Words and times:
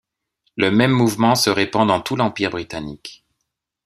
Le 0.57 0.71
même 0.71 0.89
mouvement 0.93 1.35
se 1.35 1.51
répand 1.51 1.87
dans 1.87 2.01
tout 2.01 2.15
l'Empire 2.15 2.49
britannique. 2.49 3.23